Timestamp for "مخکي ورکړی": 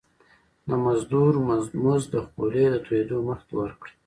3.29-3.93